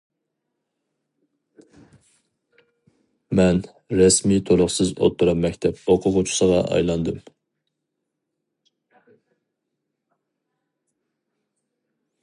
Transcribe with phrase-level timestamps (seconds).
[3.39, 3.61] مەن
[3.99, 7.21] رەسمىي تولۇقسىز ئوتتۇرا مەكتەپ ئوقۇغۇچىسىغا ئايلاندىم.